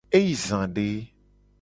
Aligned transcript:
E 0.17 0.19
yi 0.25 0.35
za 0.45 0.61
de. 0.75 0.89